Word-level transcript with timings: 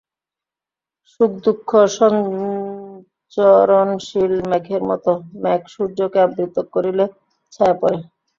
সুখ-দুঃখ 1.09 1.69
সঞ্চরণশীল 1.97 3.43
মেঘের 4.49 4.81
মত, 4.89 5.05
মেঘ 5.43 5.61
সূর্যকে 5.73 6.19
আবৃত 6.25 6.55
করিলে 6.73 7.05
ছায়া 7.53 7.75
পড়ে। 7.81 7.97